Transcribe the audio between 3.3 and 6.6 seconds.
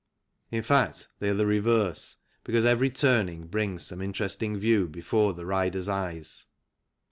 brings some interesting view before the rider's eyes.